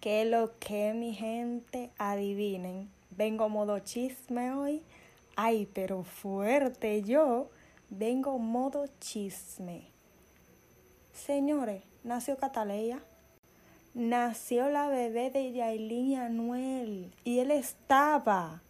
¿Qué 0.00 0.24
lo 0.24 0.58
que 0.58 0.94
mi 0.94 1.12
gente? 1.12 1.90
Adivinen. 1.98 2.88
Vengo 3.10 3.50
modo 3.50 3.80
chisme 3.80 4.50
hoy. 4.50 4.82
Ay, 5.36 5.68
pero 5.74 6.04
fuerte 6.04 7.02
yo. 7.02 7.50
Vengo 7.90 8.38
modo 8.38 8.86
chisme. 8.98 9.88
Señores, 11.12 11.82
nació 12.02 12.38
Cataleya. 12.38 13.00
Nació 13.92 14.70
la 14.70 14.88
bebé 14.88 15.28
de 15.28 15.52
Yailin 15.52 16.06
y 16.06 16.16
Anuel. 16.16 17.12
Y 17.24 17.40
él 17.40 17.50
estaba. 17.50 18.62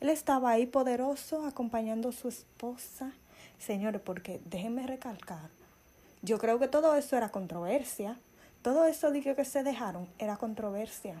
Él 0.00 0.08
estaba 0.08 0.50
ahí 0.50 0.66
poderoso 0.66 1.46
acompañando 1.46 2.08
a 2.08 2.12
su 2.12 2.26
esposa. 2.26 3.12
Señores, 3.56 4.00
porque 4.00 4.40
déjenme 4.46 4.84
recalcar. 4.88 5.48
Yo 6.22 6.38
creo 6.38 6.58
que 6.58 6.66
todo 6.66 6.96
eso 6.96 7.16
era 7.16 7.28
controversia. 7.28 8.18
Todo 8.62 8.84
eso 8.86 9.10
de 9.10 9.34
que 9.34 9.44
se 9.44 9.64
dejaron 9.64 10.08
era 10.20 10.36
controversia. 10.36 11.20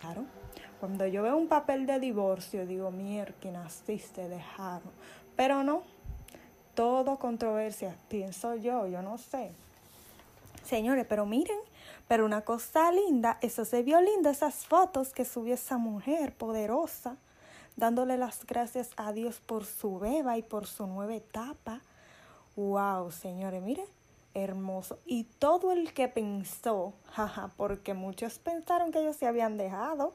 Claro. 0.00 0.24
Cuando 0.80 1.06
yo 1.06 1.22
veo 1.22 1.36
un 1.36 1.48
papel 1.48 1.86
de 1.86 2.00
divorcio, 2.00 2.66
digo, 2.66 2.90
mierda, 2.90 3.50
naciste, 3.52 4.28
dejaron. 4.28 4.90
Pero 5.36 5.62
no, 5.62 5.82
todo 6.74 7.18
controversia, 7.18 7.94
pienso 8.08 8.54
yo, 8.56 8.86
yo 8.86 9.02
no 9.02 9.18
sé. 9.18 9.52
Señores, 10.64 11.06
pero 11.08 11.26
miren, 11.26 11.58
pero 12.08 12.24
una 12.24 12.42
cosa 12.42 12.90
linda, 12.92 13.38
eso 13.42 13.64
se 13.64 13.82
vio 13.82 14.00
lindo, 14.00 14.30
esas 14.30 14.66
fotos 14.66 15.12
que 15.12 15.24
subió 15.24 15.54
esa 15.54 15.78
mujer 15.78 16.32
poderosa, 16.32 17.16
dándole 17.76 18.16
las 18.16 18.46
gracias 18.46 18.90
a 18.96 19.12
Dios 19.12 19.40
por 19.40 19.64
su 19.64 19.98
beba 19.98 20.38
y 20.38 20.42
por 20.42 20.66
su 20.66 20.86
nueva 20.86 21.14
etapa. 21.14 21.80
Wow, 22.56 23.10
señores, 23.12 23.62
miren, 23.62 23.86
hermoso. 24.34 24.98
Y 25.04 25.24
todo 25.24 25.72
el 25.72 25.92
que 25.92 26.08
pensó, 26.08 26.94
jaja, 27.06 27.52
porque 27.56 27.94
muchos 27.94 28.38
pensaron 28.38 28.92
que 28.92 29.00
ellos 29.00 29.16
se 29.16 29.26
habían 29.26 29.56
dejado. 29.56 30.14